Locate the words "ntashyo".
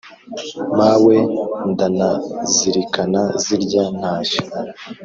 3.97-4.43